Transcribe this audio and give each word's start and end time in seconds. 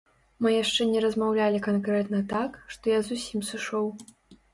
Мы 0.43 0.51
яшчэ 0.53 0.85
не 0.93 1.01
размаўлялі 1.03 1.59
канкрэтна 1.67 2.21
так, 2.31 2.57
што 2.77 2.93
я 2.93 2.99
зусім 3.11 3.45
сышоў. 3.51 3.85